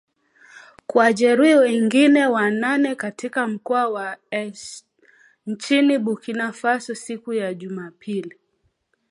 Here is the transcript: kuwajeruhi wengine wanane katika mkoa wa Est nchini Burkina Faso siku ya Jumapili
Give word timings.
kuwajeruhi 0.87 1.55
wengine 1.55 2.27
wanane 2.27 2.95
katika 2.95 3.47
mkoa 3.47 3.87
wa 3.89 4.17
Est 4.31 4.85
nchini 5.45 5.97
Burkina 5.97 6.53
Faso 6.53 6.95
siku 6.95 7.33
ya 7.33 7.53
Jumapili 7.53 8.35